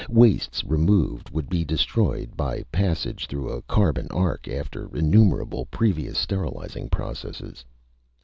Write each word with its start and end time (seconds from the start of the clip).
Wastes 0.09 0.63
removed 0.63 1.29
would 1.29 1.47
be 1.47 1.63
destroyed 1.63 2.35
by 2.35 2.63
passage 2.71 3.27
through 3.27 3.49
a 3.51 3.61
carbon 3.61 4.07
arc 4.09 4.47
after 4.47 4.89
innumerable 4.97 5.67
previous 5.67 6.17
sterilizing 6.17 6.89
processes. 6.89 7.63